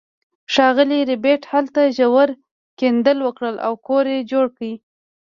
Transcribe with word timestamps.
ښاغلي 0.53 0.99
ربیټ 1.11 1.41
هلته 1.53 1.81
ژور 1.97 2.29
کیندل 2.79 3.17
وکړل 3.23 3.55
او 3.65 3.73
کور 3.87 4.05
یې 4.13 4.19
جوړ 4.31 4.45
کړ 4.57 4.61